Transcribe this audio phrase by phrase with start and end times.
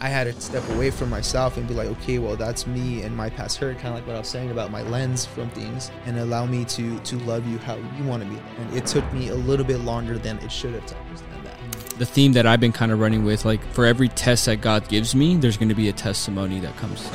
[0.00, 3.16] I had to step away from myself and be like, okay, well, that's me and
[3.16, 5.90] my past hurt, kind of like what I was saying about my lens from things,
[6.06, 8.38] and allow me to to love you how you want to be.
[8.58, 11.98] And it took me a little bit longer than it should have to understand that.
[11.98, 14.88] the theme that I've been kind of running with, like for every test that God
[14.88, 17.08] gives me, there's going to be a testimony that comes,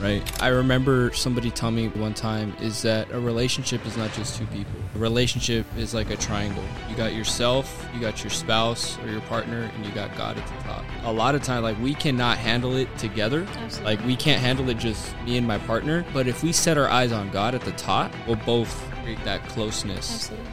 [0.00, 0.22] right?
[0.42, 4.46] I remember somebody telling me one time is that a relationship is not just two
[4.46, 4.72] people.
[4.94, 6.64] A relationship is like a triangle.
[6.88, 10.46] You got yourself, you got your spouse or your partner, and you got God at
[10.46, 10.84] the top.
[11.04, 13.44] A lot of time, like we cannot handle it together.
[13.56, 13.96] Absolutely.
[13.96, 16.04] Like we can't handle it just me and my partner.
[16.12, 19.42] But if we set our eyes on God at the top, we'll both create that
[19.48, 20.30] closeness.
[20.30, 20.52] Absolutely.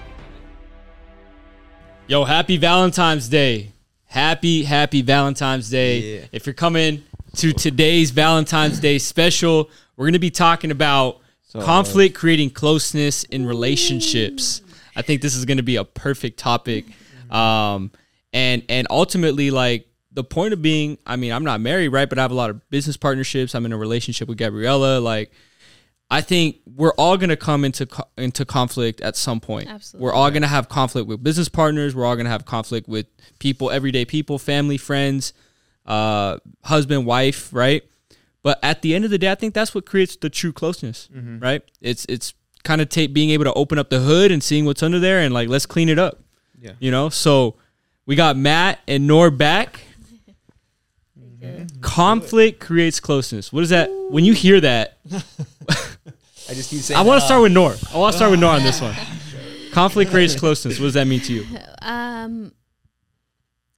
[2.07, 3.73] Yo, happy Valentine's Day.
[4.05, 5.99] Happy, happy Valentine's Day.
[5.99, 6.25] Yeah.
[6.31, 7.03] If you're coming
[7.35, 11.19] to today's Valentine's Day special, we're going to be talking about
[11.53, 14.63] conflict creating closeness in relationships.
[14.95, 16.85] I think this is going to be a perfect topic.
[17.29, 17.91] Um,
[18.33, 19.88] and and ultimately like
[20.19, 22.09] the point of being, I mean, I'm not married, right?
[22.09, 23.55] But I have a lot of business partnerships.
[23.55, 25.31] I'm in a relationship with Gabriella like
[26.11, 29.69] I think we're all going to come into co- into conflict at some point.
[29.69, 30.05] Absolutely.
[30.05, 31.95] We're all going to have conflict with business partners.
[31.95, 33.05] We're all going to have conflict with
[33.37, 35.33] people, everyday people, family, friends,
[35.85, 37.83] uh, husband, wife, right?
[38.41, 41.09] But at the end of the day, I think that's what creates the true closeness,
[41.13, 41.61] right?
[41.79, 44.81] It's it's kind of ta- being able to open up the hood and seeing what's
[44.81, 46.19] under there and like let's clean it up.
[46.59, 46.71] Yeah.
[46.79, 47.55] You know, so
[48.07, 49.81] we got Matt and Nor back.
[51.81, 53.53] Conflict creates closeness.
[53.53, 53.89] What is that?
[54.09, 56.97] When you hear that, I just keep saying.
[56.97, 57.75] I want to uh, start with Nor.
[57.93, 58.95] I want to start with Nor on this one.
[59.71, 60.79] Conflict creates closeness.
[60.79, 61.45] What does that mean to you?
[61.81, 62.53] Um,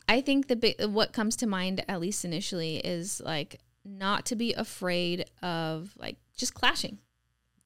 [0.07, 4.35] I think the big what comes to mind at least initially is like not to
[4.35, 6.99] be afraid of like just clashing,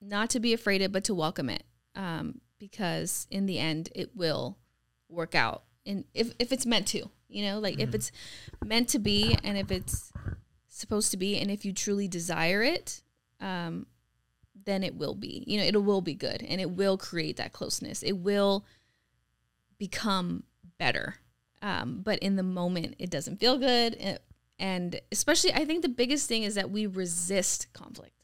[0.00, 1.64] not to be afraid of, but to welcome it.
[1.94, 4.58] Um, because in the end, it will
[5.08, 8.12] work out, and if if it's meant to, you know, like if it's
[8.64, 10.12] meant to be, and if it's
[10.68, 13.02] supposed to be, and if you truly desire it,
[13.40, 13.86] um,
[14.64, 15.44] then it will be.
[15.46, 18.02] You know, it will be good, and it will create that closeness.
[18.02, 18.64] It will
[19.78, 20.44] become
[20.78, 21.16] better.
[21.62, 23.94] Um, but in the moment, it doesn't feel good.
[23.94, 24.22] It-
[24.58, 28.14] and especially, I think the biggest thing is that we resist conflict.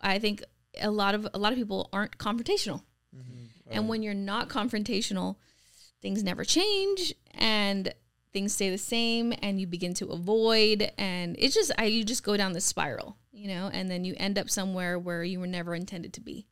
[0.00, 0.44] I think
[0.80, 2.82] a lot of a lot of people aren't confrontational,
[3.66, 5.34] and when you're not confrontational,
[6.02, 7.92] things never change, and
[8.32, 12.22] things stay the same, and you begin to avoid, and it's just I you just
[12.22, 15.46] go down the spiral, you know, and then you end up somewhere where you were
[15.46, 16.46] never intended to be.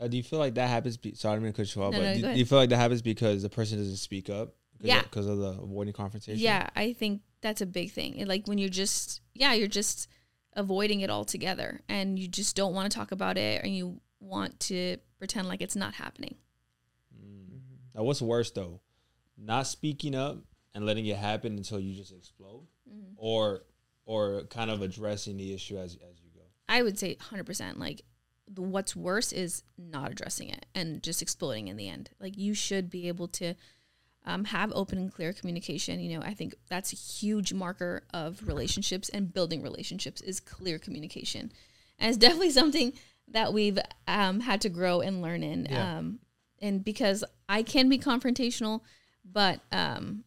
[0.00, 0.96] Uh, do you feel like that happens?
[0.96, 2.70] Be- Sorry, I'm gonna cut you off, No, but no, do, do you feel like
[2.70, 4.54] that happens because the person doesn't speak up?
[4.76, 4.98] Because Yeah.
[5.00, 6.38] of, because of the avoiding confrontation.
[6.40, 8.14] Yeah, I think that's a big thing.
[8.16, 10.06] It- Like when you're just, yeah, you're just
[10.52, 14.58] avoiding it altogether and you just don't want to talk about it and you want
[14.60, 16.36] to pretend like it's not happening.
[17.98, 18.80] Now, what's worse though,
[19.36, 20.38] not speaking up
[20.72, 23.14] and letting it happen until you just explode, Mm-hmm.
[23.16, 23.64] or
[24.06, 26.40] or kind of addressing the issue as as you go.
[26.68, 27.76] I would say 100%.
[27.76, 28.02] Like
[28.50, 32.08] the, what's worse is not addressing it and just exploding in the end.
[32.18, 33.54] Like you should be able to
[34.24, 36.00] um, have open and clear communication.
[36.00, 40.78] You know, I think that's a huge marker of relationships and building relationships is clear
[40.78, 41.52] communication.
[41.98, 42.94] And it's definitely something
[43.28, 45.66] that we've um, had to grow and learn in.
[45.68, 45.98] Yeah.
[45.98, 46.20] Um,
[46.60, 48.82] and because I can be confrontational,
[49.24, 50.24] but um,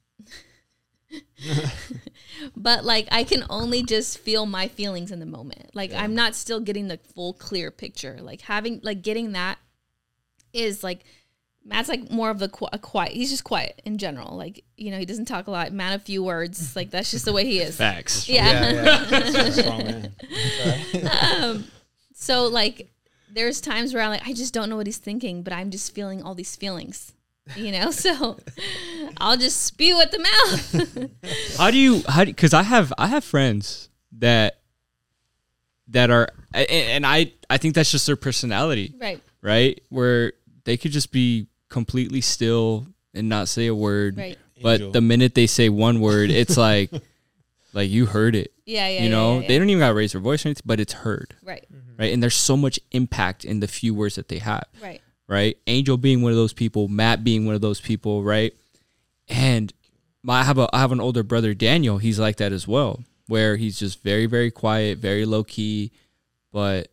[2.56, 5.72] but like I can only just feel my feelings in the moment.
[5.74, 8.18] Like I'm not still getting the full clear picture.
[8.22, 9.58] Like having like getting that
[10.54, 11.04] is like
[11.64, 13.12] Matt's like more of the qu- a quiet.
[13.12, 14.36] He's just quiet in general.
[14.36, 15.72] Like you know he doesn't talk a lot.
[15.72, 16.76] Man a few words.
[16.76, 17.78] Like that's just the way he is.
[17.78, 18.28] Facts.
[18.28, 19.50] Yeah.
[19.52, 20.14] Strong man.
[21.42, 21.66] um,
[22.14, 22.92] so like
[23.34, 25.94] there's times where I'm like I just don't know what he's thinking, but I'm just
[25.94, 27.14] feeling all these feelings.
[27.56, 28.38] You know, so
[29.18, 31.10] I'll just spew at the mouth.
[31.58, 34.60] How do you how do because I have I have friends that
[35.90, 39.22] that are a- and I I think that's just their personality, right.
[39.42, 39.82] right?
[39.90, 44.18] Where they could just be completely still and not say a word.
[44.18, 44.38] Right.
[44.62, 44.92] But Angel.
[44.92, 46.92] the minute they say one word, it's like
[47.74, 48.54] like you heard it.
[48.66, 48.88] Yeah.
[48.88, 49.04] Yeah.
[49.04, 50.94] you know, yeah, yeah, they don't even gotta raise their voice or anything, but it's
[50.94, 51.36] heard.
[51.44, 51.68] Right.
[51.98, 52.14] Right.
[52.14, 54.66] And there's so much impact in the few words that they have.
[54.82, 55.02] Right.
[55.28, 55.58] right?
[55.68, 58.54] Angel being one of those people, Matt being one of those people, right?
[59.28, 59.74] And
[60.24, 61.98] my I have a I have an older brother, Daniel.
[61.98, 65.92] He's like that as well, where he's just very very quiet, very low key,
[66.52, 66.90] but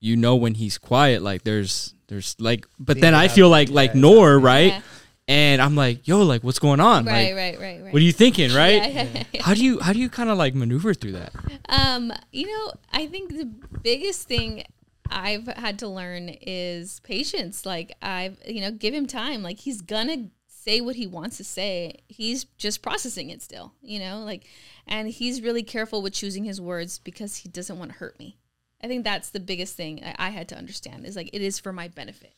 [0.00, 3.70] you know when he's quiet, like there's there's like, but Things then I feel like
[3.70, 4.82] like Yeah, Nor, right?
[5.28, 7.04] And I'm like, yo, like what's going on?
[7.04, 7.92] Right, like, right, right, right.
[7.92, 8.74] what are you thinking, right?
[8.74, 9.42] Yeah, yeah, yeah.
[9.42, 11.32] How do you how do you kind of like maneuver through that?
[11.68, 13.46] Um, you know, I think the
[13.82, 14.64] biggest thing
[15.10, 17.66] I've had to learn is patience.
[17.66, 19.42] Like I've, you know, give him time.
[19.42, 22.00] Like he's gonna say what he wants to say.
[22.08, 24.46] He's just processing it still, you know, like,
[24.86, 28.36] and he's really careful with choosing his words because he doesn't want to hurt me.
[28.82, 31.58] I think that's the biggest thing I, I had to understand is like it is
[31.58, 32.34] for my benefit.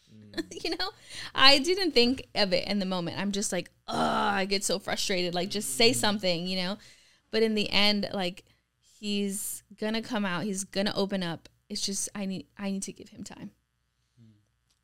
[0.64, 0.90] you know,
[1.35, 3.19] I didn't think of it in the moment.
[3.19, 5.35] I'm just like, oh, I get so frustrated.
[5.35, 6.79] Like, just say something, you know.
[7.31, 8.44] But in the end, like,
[8.99, 10.44] he's gonna come out.
[10.44, 11.49] He's gonna open up.
[11.69, 13.50] It's just I need I need to give him time.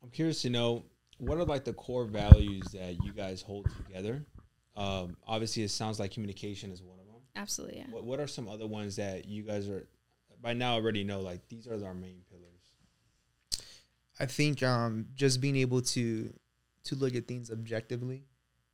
[0.03, 0.83] I'm curious to know
[1.17, 4.23] what are like the core values that you guys hold together.
[4.75, 7.15] Um, obviously, it sounds like communication is one of them.
[7.35, 7.87] Absolutely, yeah.
[7.89, 9.87] What, what are some other ones that you guys are
[10.41, 11.21] by now already know?
[11.21, 12.34] Like these are our main pillars.
[14.19, 16.33] I think um, just being able to
[16.85, 18.23] to look at things objectively,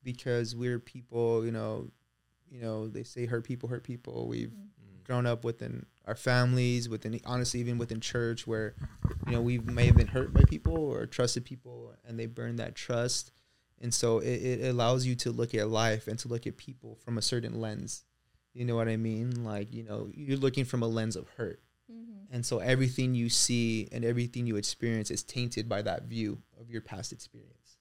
[0.03, 1.89] because we're people, you know,
[2.49, 4.27] you know they say hurt people hurt people.
[4.27, 5.03] We've Mm-hmm.
[5.05, 8.75] grown up within our families, within honestly even within church, where
[9.25, 12.57] you know we may have been hurt by people or trusted people, and they burn
[12.57, 13.31] that trust,
[13.79, 16.95] and so it, it allows you to look at life and to look at people
[17.03, 18.03] from a certain lens.
[18.53, 19.44] You know what I mean?
[19.44, 21.61] Like you know you're looking from a lens of hurt.
[21.91, 22.33] Mm-hmm.
[22.33, 26.69] And so everything you see and everything you experience is tainted by that view of
[26.69, 27.77] your past experience.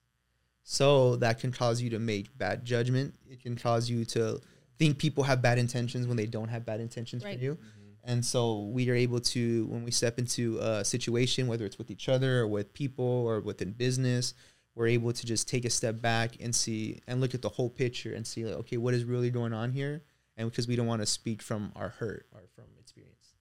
[0.63, 3.15] So that can cause you to make bad judgment.
[3.29, 4.41] It can cause you to
[4.79, 7.39] think people have bad intentions when they don't have bad intentions Right.
[7.39, 7.59] for you.
[8.03, 11.91] And so we are able to, when we step into a situation, whether it's with
[11.91, 14.33] each other or with people or within business,
[14.75, 17.69] we're able to just take a step back and see and look at the whole
[17.69, 20.03] picture and see, like, okay, what is really going on here?
[20.37, 23.35] And because we don't want to speak from our hurt or from experience.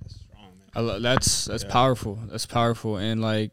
[0.00, 0.68] That's strong, man.
[0.74, 1.70] I lo- that's that's Yeah.
[1.70, 2.18] powerful.
[2.30, 3.52] That's powerful, and like,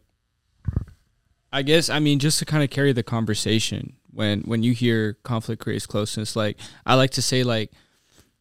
[1.51, 5.13] I guess I mean just to kind of carry the conversation when when you hear
[5.23, 6.35] conflict creates closeness.
[6.35, 7.71] Like I like to say, like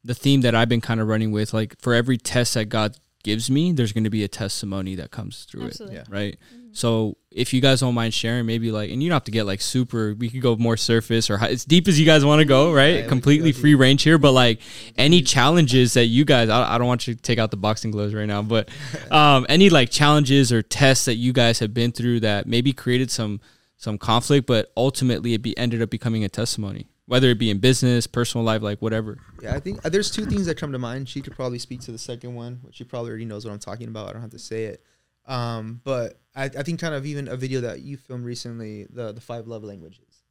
[0.02, 2.96] the theme that I've been kind of running with, like for every test that God
[3.24, 5.96] gives me, there's going to be a testimony that comes through Absolutely.
[5.96, 6.02] Yeah.
[6.02, 6.38] it, right?
[6.70, 9.46] So if you guys don't mind sharing, maybe like, and you don't have to get
[9.46, 10.14] like super.
[10.14, 12.72] We could go more surface or high, as deep as you guys want to go,
[12.72, 12.96] right?
[12.96, 14.60] Yeah, we Completely go free range here, but like
[14.98, 17.90] any challenges that you guys, I, I don't want you to take out the boxing
[17.90, 18.68] gloves right now, but
[19.10, 23.10] um, any like challenges or tests that you guys have been through that maybe created
[23.10, 23.40] some
[23.76, 27.58] some conflict, but ultimately it be ended up becoming a testimony, whether it be in
[27.58, 29.18] business, personal life, like whatever.
[29.42, 31.08] Yeah, I think uh, there's two things that come to mind.
[31.08, 33.58] She could probably speak to the second one, which she probably already knows what I'm
[33.58, 34.08] talking about.
[34.08, 34.82] I don't have to say it.
[35.26, 39.12] Um, but I, I think kind of even a video that you filmed recently, the
[39.12, 40.24] the five love languages.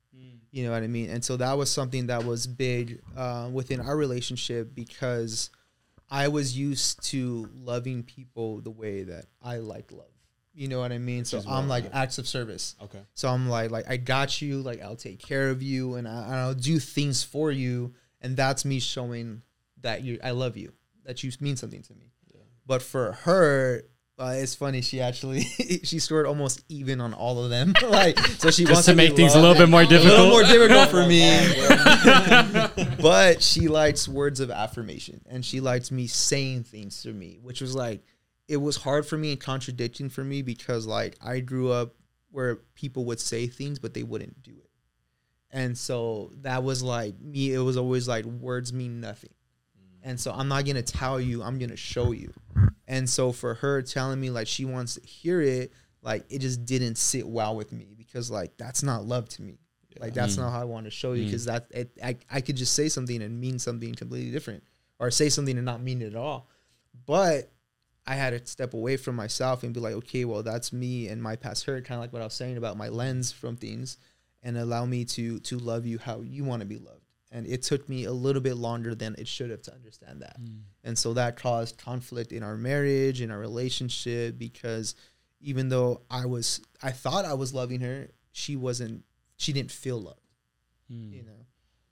[0.54, 1.10] You know what I mean?
[1.10, 5.50] And so that was something that was big uh, within our relationship because
[6.12, 10.13] I was used to loving people the way that I like love.
[10.56, 11.26] You know what I mean?
[11.26, 12.76] so I'm what- like acts of service.
[12.84, 13.00] Okay.
[13.16, 14.62] So I'm like, like I got you.
[14.62, 18.38] Like I'll take care of you, and, I, and I'll do things for you, and
[18.38, 19.42] that's me showing
[19.82, 20.72] that you, I love you,
[21.06, 22.12] that you mean something to me.
[22.66, 23.84] But for her,
[24.18, 24.82] uh, it's funny.
[24.82, 25.42] She actually
[25.84, 27.74] she scored almost even on all of them.
[27.90, 29.88] like so, she Just wants to be make things a little bit more A a
[29.88, 30.30] little difficult.
[30.30, 32.96] more difficult for me.
[33.02, 37.60] but she likes words of affirmation, and she likes me saying things to me, which
[37.60, 38.04] was like
[38.48, 41.96] it was hard for me and contradicting for me because like I grew up
[42.32, 44.70] where people would say things but they wouldn't do it.
[45.52, 49.34] And so that was like me, it was always like words mean nothing.
[50.02, 52.34] And so I'm not gonna tell you, I'm gonna show you.
[52.88, 56.66] And so for her telling me like she wants to hear it, like it just
[56.66, 59.60] didn't sit well with me because like that's not love to me.
[60.00, 60.40] Like that's mm.
[60.40, 61.26] not how I want to show you mm.
[61.28, 64.64] because that it, I I could just say something and mean something completely different,
[65.00, 66.50] or say something and not mean it at all.
[67.06, 67.52] But
[68.06, 71.24] I had to step away from myself and be like, okay, well that's me and
[71.24, 73.98] my past hurt, kind of like what I was saying about my lens from things,
[74.42, 77.00] and allow me to to love you how you want to be loved.
[77.32, 80.40] And it took me a little bit longer than it should have to understand that.
[80.40, 80.62] Mm.
[80.84, 84.94] And so that caused conflict in our marriage, in our relationship, because
[85.42, 89.04] even though I was, I thought I was loving her, she wasn't,
[89.38, 90.22] she didn't feel loved,
[90.92, 91.12] mm.
[91.12, 91.48] you know?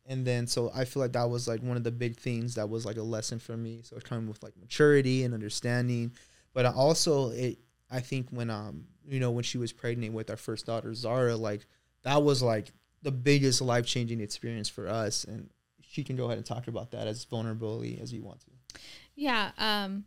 [0.06, 2.70] And then, so I feel like that was like one of the big things that
[2.70, 3.82] was like a lesson for me.
[3.84, 6.12] So it came with like maturity and understanding.
[6.54, 10.30] But I also, it, I think when, um, you know, when she was pregnant with
[10.30, 11.66] our first daughter, Zara, like
[12.04, 12.72] that was like
[13.04, 15.24] the biggest life changing experience for us.
[15.24, 15.50] And
[15.82, 18.80] she can go ahead and talk about that as vulnerability as you want to.
[19.16, 19.52] Yeah.
[19.58, 20.06] Um,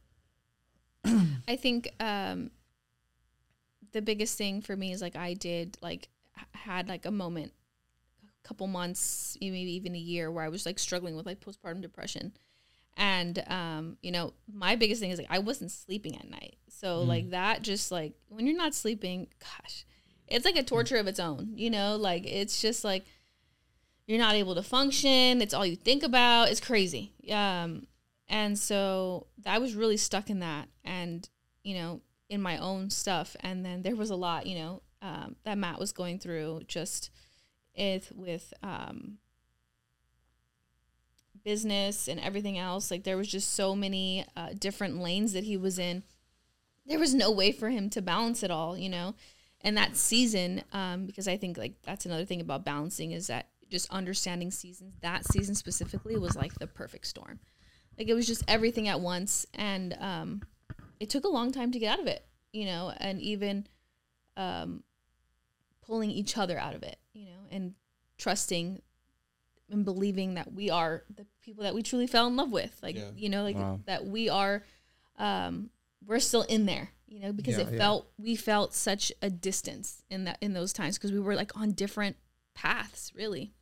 [1.49, 2.51] I think um,
[3.93, 6.09] the biggest thing for me is like I did like
[6.53, 7.53] had like a moment,
[8.45, 12.33] couple months, maybe even a year, where I was like struggling with like postpartum depression,
[12.97, 17.03] and um, you know my biggest thing is like I wasn't sleeping at night, so
[17.03, 19.85] like that just like when you're not sleeping, gosh,
[20.29, 23.05] it's like a torture of its own, you know, like it's just like
[24.07, 25.41] you're not able to function.
[25.41, 26.51] It's all you think about.
[26.51, 27.13] It's crazy.
[27.31, 27.87] Um,
[28.29, 31.29] and so I was really stuck in that and,
[31.63, 33.37] you know, in my own stuff.
[33.41, 37.11] And then there was a lot, you know, um, that Matt was going through just
[37.75, 39.19] it with um
[41.45, 45.57] business and everything else like there was just so many uh, different lanes that he
[45.57, 46.02] was in.
[46.87, 49.14] There was no way for him to balance it all you know?
[49.61, 53.49] And that season um because i think like that's another thing about balancing is that
[53.71, 57.40] just understanding seasons that season specifically was like the perfect storm.
[57.99, 60.43] Like it was just everything at once and um
[61.00, 62.93] it took a long time to get out of it you know?
[62.97, 63.66] And even
[64.37, 64.83] um
[65.85, 67.75] pulling each other out of it you know and
[68.18, 68.80] trusting
[69.71, 72.97] and believing that we are the people that we truly fell in love with like
[72.97, 73.11] Yeah.
[73.16, 73.80] you know like Wow.
[73.87, 74.62] that we are
[75.18, 75.71] um
[76.06, 77.78] we're still in there you know because Yeah, it yeah.
[77.78, 81.56] felt we felt such a distance in that in those times because we were like
[81.59, 82.16] on different
[82.54, 83.52] paths really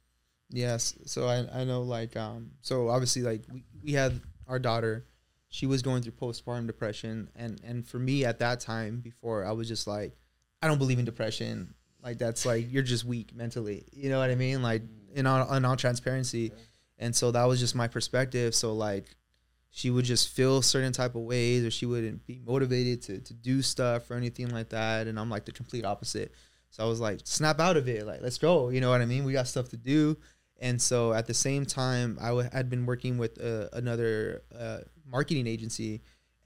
[0.55, 0.95] Yes.
[1.07, 5.07] So I, I know like um so obviously like we, we had our daughter,
[5.49, 9.53] she was going through postpartum depression and and for me at that time before I
[9.53, 10.15] was just like
[10.61, 11.73] I don't believe in depression.
[12.03, 13.85] Like that's like you're just weak mentally.
[13.93, 14.63] You know what I mean?
[14.63, 14.83] Like
[15.15, 16.53] in all in all transparency.
[16.99, 18.55] And so that was just my perspective.
[18.55, 19.07] So like
[19.71, 23.35] she would just feel certain type of ways or she wouldn't be motivated to, to
[23.35, 25.07] do stuff or anything like that.
[25.07, 26.33] And I'm like the complete opposite.
[26.71, 28.07] So I was like, snap out of it.
[28.07, 28.69] Like, let's go.
[28.69, 29.25] You know what I mean?
[29.25, 30.17] We got stuff to do.
[30.61, 34.79] And so at the same time, I w- had been working with uh, another uh,
[35.07, 36.03] marketing agency,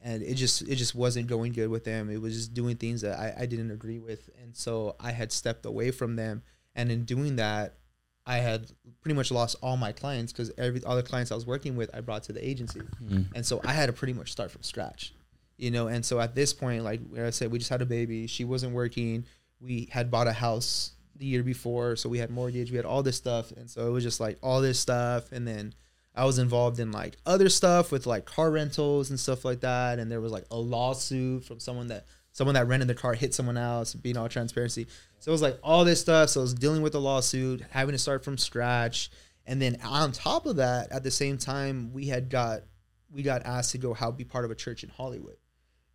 [0.06, 2.08] and it just it just wasn't going good with them.
[2.08, 5.32] It was just doing things that I, I didn't agree with, and so I had
[5.32, 6.42] stepped away from them.
[6.76, 7.74] And in doing that,
[8.24, 8.70] I had
[9.00, 11.90] pretty much lost all my clients because every all the clients I was working with,
[11.92, 13.22] I brought to the agency, mm-hmm.
[13.34, 15.12] and so I had to pretty much start from scratch,
[15.56, 15.88] you know.
[15.88, 18.28] And so at this point, like where I said, we just had a baby.
[18.28, 19.24] She wasn't working.
[19.58, 22.70] We had bought a house the year before, so we had mortgage.
[22.70, 25.32] We had all this stuff, and so it was just like all this stuff.
[25.32, 25.74] And then
[26.16, 29.98] I was involved in like other stuff with like car rentals and stuff like that.
[29.98, 33.34] And there was like a lawsuit from someone that someone that rented the car hit
[33.34, 34.86] someone else, being all transparency.
[35.20, 36.30] So it was like all this stuff.
[36.30, 39.10] So I was dealing with the lawsuit, having to start from scratch.
[39.46, 42.62] And then on top of that, at the same time, we had got
[43.12, 45.36] we got asked to go help be part of a church in Hollywood.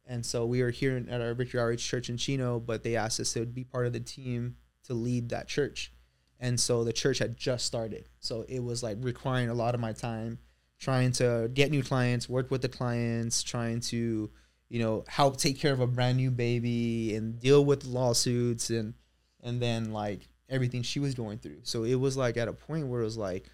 [0.05, 3.19] And so we were here at our Victory Outreach Church in Chino, but they asked
[3.19, 5.93] us to be part of the team to lead that church.
[6.41, 8.09] And so the church had just started.
[8.19, 10.39] So it was like requiring a lot of my time
[10.79, 14.29] trying to get new clients, work with the clients, trying to,
[14.67, 18.95] you know, help take care of a brand new baby and deal with lawsuits and
[19.43, 21.59] and then like everything she was going through.
[21.61, 23.45] So it was like at a point where it was like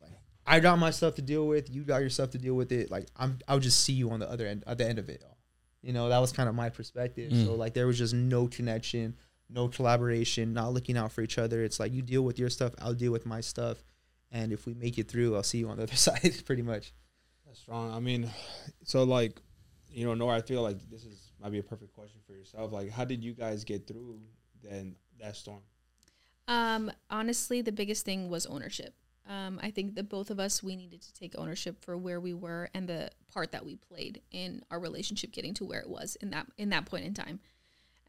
[0.00, 0.10] like
[0.44, 2.90] I got my stuff to deal with, you got your stuff to deal with it.
[2.90, 5.22] Like I'm I'll just see you on the other end at the end of it
[5.24, 5.38] all.
[5.82, 7.30] You know, that was kind of my perspective.
[7.30, 7.46] Mm.
[7.46, 9.16] So like there was just no connection,
[9.52, 11.62] no collaboration, not looking out for each other.
[11.62, 13.82] It's like you deal with your stuff, I'll deal with my stuff.
[14.30, 16.92] And if we make it through, I'll see you on the other side, pretty much.
[17.46, 17.92] That's strong.
[17.92, 18.30] I mean,
[18.84, 19.40] so like,
[19.90, 22.72] you know, Nora, I feel like this is might be a perfect question for yourself.
[22.72, 24.20] Like, how did you guys get through
[24.62, 25.60] then that storm?
[26.48, 28.94] Um, honestly, the biggest thing was ownership.
[29.28, 32.34] Um, I think that both of us we needed to take ownership for where we
[32.34, 36.16] were and the part that we played in our relationship getting to where it was
[36.16, 37.40] in that in that point in time.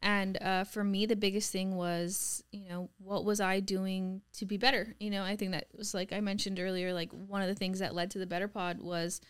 [0.04, 4.44] And uh, for me, the biggest thing was, you know, what was I doing to
[4.44, 4.94] be better?
[5.00, 7.78] You know, I think that was like I mentioned earlier, like one of the things
[7.78, 9.22] that led to the Better Pod was,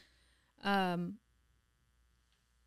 [0.64, 1.14] um,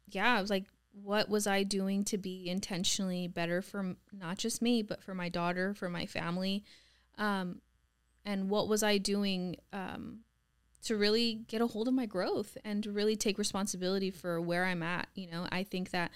[0.09, 4.61] yeah, I was like, what was I doing to be intentionally better for not just
[4.61, 6.63] me, but for my daughter, for my family?
[7.17, 7.61] Um,
[8.23, 10.19] and what was I doing um,
[10.85, 14.63] to really get a hold of my growth and to really take responsibility for where
[14.63, 15.09] I'm at?
[15.13, 16.11] You know, I think that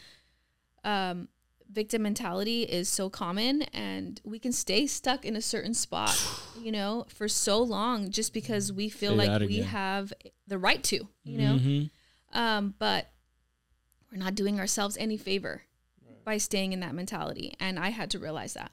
[0.86, 1.28] um,
[1.72, 6.16] victim mentality is so common and we can stay stuck in a certain spot,
[6.62, 10.12] you know, for so long just because we feel Say like we have
[10.48, 11.56] the right to, you know?
[11.56, 11.90] Mhm.
[12.34, 13.12] Um, but
[14.12, 15.64] we're not doing ourselves any favor
[16.24, 17.54] by staying in that mentality.
[17.60, 18.72] And I had to realize that.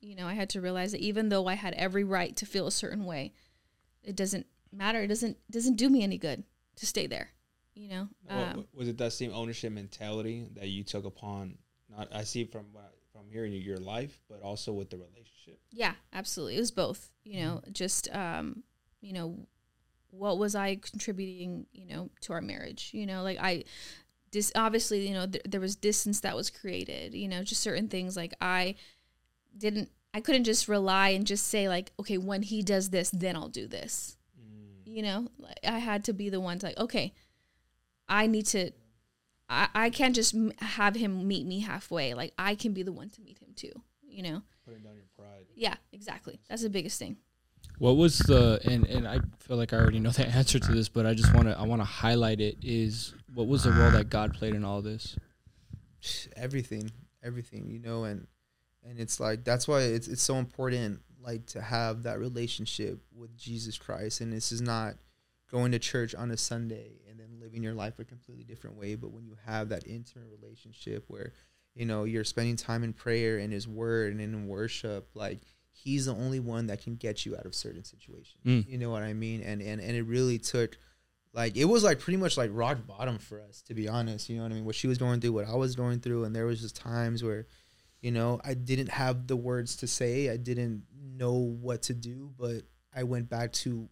[0.00, 2.66] You know, I had to realize that even though I had every right to feel
[2.66, 3.32] a certain way,
[4.02, 5.02] it doesn't matter.
[5.02, 6.42] It doesn't doesn't do me any good
[6.76, 7.30] to stay there.
[7.74, 8.08] You know.
[8.28, 11.58] Well, Um, was it that same ownership mentality that you took upon?
[11.96, 12.66] Not I see from
[13.12, 15.60] from hearing your life, but also with the relationship.
[15.70, 16.56] Yeah, absolutely.
[16.56, 17.10] It was both.
[17.24, 18.62] You know, just um,
[19.00, 19.46] you know,
[20.10, 22.90] what was I contributing, you know, to our marriage?
[22.92, 23.64] You know, like I
[24.30, 27.88] dis obviously, you know, th- there was distance that was created, you know, just certain
[27.88, 28.76] things like I
[29.56, 33.36] didn't I couldn't just rely and just say like, okay, when he does this, then
[33.36, 34.16] I'll do this.
[34.84, 37.14] You know, like I had to be the one to like, okay,
[38.08, 38.72] I need to
[39.50, 42.14] I, I can't just m- have him meet me halfway.
[42.14, 43.72] Like I can be the one to meet him too,
[44.08, 44.42] you know?
[44.64, 45.46] Putting down your pride.
[45.54, 46.40] Yeah, exactly.
[46.48, 47.16] That's the biggest thing.
[47.78, 50.88] What was the and and I feel like I already know the answer to this,
[50.88, 52.58] but I just want to I want to highlight it.
[52.62, 55.16] Is what was the role that God played in all this?
[56.36, 56.90] everything
[57.22, 58.26] everything you know and
[58.82, 63.36] and it's like that's why it's it's so important like to have that relationship with
[63.36, 64.20] Jesus Christ.
[64.20, 64.94] And this is not
[65.50, 67.00] going to church on a Sunday
[67.40, 68.94] and living your life a completely different way.
[68.94, 71.32] But when you have that intimate relationship where,
[71.74, 75.40] you know, you're spending time in prayer and his word and in worship, like
[75.72, 78.44] he's the only one that can get you out of certain situations.
[78.44, 78.68] Mm.
[78.68, 79.42] You know what I mean?
[79.42, 80.76] And and and it really took
[81.32, 84.36] like it was like pretty much like rock bottom for us to be honest you
[84.36, 86.34] know what i mean what she was going through what i was going through and
[86.34, 87.46] there was just times where
[88.00, 92.32] you know i didn't have the words to say i didn't know what to do
[92.36, 92.62] but
[92.96, 93.88] i went back to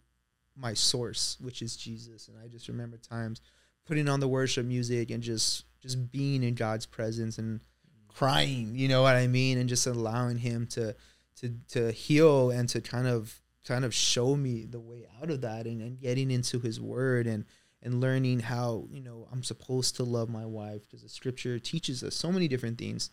[0.59, 2.27] my source which is jesus.
[2.27, 3.41] And i just remember times
[3.85, 7.61] putting on the worship music and just just being in god's presence and
[8.07, 9.57] crying you know what i mean?
[9.57, 10.95] And just allowing him to
[11.37, 15.41] to to heal and to kind of kind of show me the way out of
[15.41, 17.45] that and, and getting into his word and
[17.81, 22.03] and learning how you know i'm supposed to love my wife because the scripture teaches
[22.03, 23.09] us so many different things.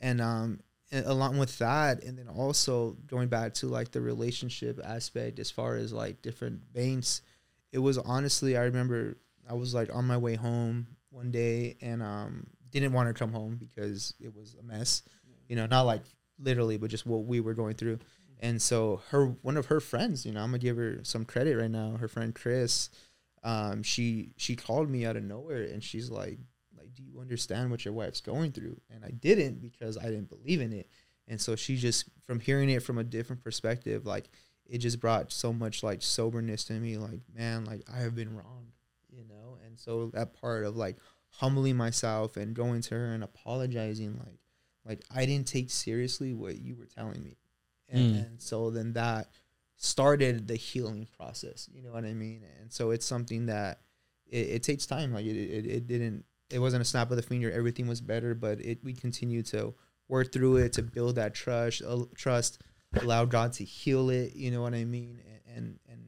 [0.00, 0.60] And um
[0.92, 5.76] along with that and then also going back to like the relationship aspect as far
[5.76, 7.22] as like different veins
[7.72, 9.18] it was honestly i remember
[9.48, 13.32] i was like on my way home one day and um didn't want to come
[13.32, 15.02] home because it was a mess
[15.46, 16.02] you know not like
[16.38, 17.98] literally but just what we were going through
[18.40, 21.56] and so her one of her friends, you know, I'm gonna give her some credit
[21.56, 21.96] right now.
[21.98, 22.90] Her friend Chris,
[23.42, 26.38] um, she she called me out of nowhere and she's like,
[26.88, 28.80] like, do you understand what your wife's going through?
[28.90, 30.88] And I didn't because I didn't believe in it.
[31.26, 34.30] And so she just from hearing it from a different perspective, like
[34.66, 36.96] it just brought so much like soberness to me.
[36.98, 38.68] Like, man, like I have been wrong,
[39.10, 39.58] you know.
[39.66, 40.96] And so that part of like
[41.30, 44.38] humbling myself and going to her and apologizing, like,
[44.86, 47.36] like I didn't take seriously what you were telling me
[47.90, 48.26] and, Mm.
[48.26, 49.28] and so then that
[49.76, 53.80] started the healing process you know what i mean and so it's something that
[54.26, 57.22] it, it takes time like it, it, it didn't it wasn't a snap of the
[57.22, 59.74] finger everything was better but it we continued to
[60.08, 62.58] work through it to build that trust uh, trust
[63.02, 65.20] allow god to heal it you know what i mean
[65.54, 66.00] and and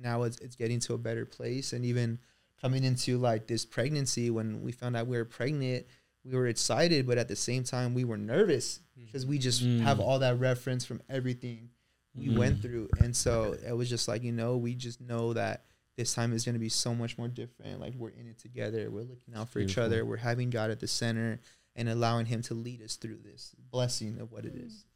[0.00, 2.18] now it's, it's getting to a better place and even
[2.60, 5.86] coming into like this pregnancy when we found out we were pregnant
[6.24, 9.80] we were excited but at the same time we were nervous because we just Mm.
[9.80, 11.70] have all that reference from everything
[12.14, 12.36] we Mm.
[12.36, 15.64] went through and so it was just like you know we just know that
[15.98, 18.90] this time is going to be so much more different like we're in it together
[18.90, 21.40] we're looking out for each other we're having god at the center
[21.76, 24.66] and allowing him to lead us through this blessing of what it mm.
[24.66, 24.86] is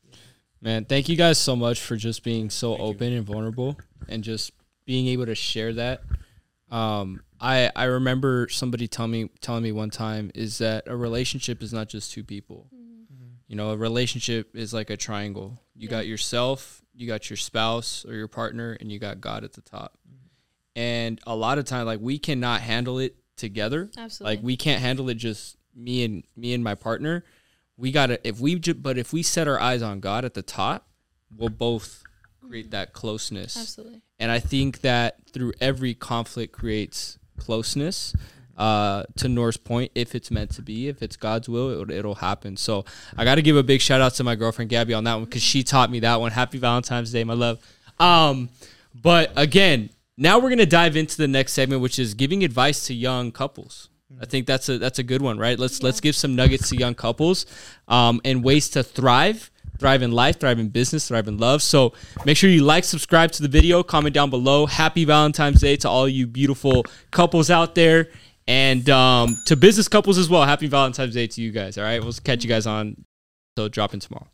[0.63, 2.87] Man, thank you guys so much for just being so Thank you.
[2.87, 3.77] open and vulnerable
[4.09, 4.53] and just
[4.85, 6.03] being able to share that.
[6.71, 11.65] Um, I I remember somebody telling me telling me one time is that a relationship
[11.65, 12.69] is not just two people.
[12.73, 13.15] Mm-hmm.
[13.15, 13.27] Mm-hmm.
[13.49, 15.61] You know, a relationship is like a triangle.
[15.75, 15.97] You Yeah.
[15.97, 19.63] got yourself, you got your spouse or your partner, and you got God at the
[19.63, 19.99] top.
[20.09, 20.22] Mm-hmm.
[20.75, 23.91] And a lot of time, like we cannot handle it together.
[23.97, 24.37] Absolutely.
[24.37, 27.25] Like we can't handle it just me and me and my partner.
[27.77, 30.43] We gotta if we ju- but if we set our eyes on God at the
[30.43, 30.87] top,
[31.37, 32.03] we'll both
[32.47, 33.57] create that closeness.
[33.57, 34.01] Absolutely.
[34.19, 38.15] And I think that through every conflict creates closeness.
[38.55, 42.15] Uh, to Nor's point, if it's meant to be, if it's God's will, it'll, it'll
[42.17, 42.59] happen.
[42.59, 42.85] So
[43.17, 45.25] I got to give a big shout out to my girlfriend Gabby on that one
[45.25, 46.33] because she taught me that one.
[46.33, 47.59] Happy Valentine's Day, my love.
[47.99, 48.51] Um,
[48.95, 49.89] but again,
[50.23, 53.89] now we're gonna dive into the next segment, which is giving advice to young couples.
[54.21, 55.59] I think that's a that's a good one, right?
[55.59, 57.45] Let's let's give some nuggets to young couples,
[57.89, 61.61] um, and ways to thrive, thrive in life, thrive in business, thrive in love.
[61.61, 64.67] So make sure you like, subscribe to the video, comment down below.
[64.67, 68.11] Happy Valentine's Day to all you beautiful couples out there,
[68.47, 70.45] and um, to business couples as well.
[70.45, 71.77] Happy Valentine's Day to you guys.
[71.79, 73.05] All right, we'll catch you guys on.
[73.59, 74.29] So dropping tomorrow.